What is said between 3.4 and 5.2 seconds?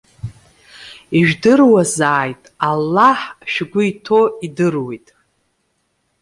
шәгәы иҭоу идыруеит.